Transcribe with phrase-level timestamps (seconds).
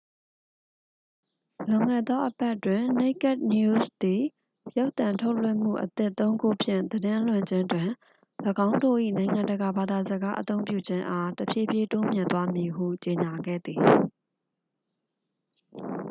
[1.69, 4.23] လွန်ခဲ့သော အပတ်တွင် naked news သည်
[4.77, 7.89] ရုပ်သံထုတ်လွှင့်မှု အသစ် သုံး ခုဖြင့် သတင်းလွှင့်ခြင်းတွင်
[8.67, 13.81] ၎င်းတို့၏ နိုင်ငံတကာဘာသာစကားအသုံးပြုခြင်းအား တဖြည်းဖြည်း တိုးမြှင့်သွားမည်ဟု ကြေညာခဲ့သည်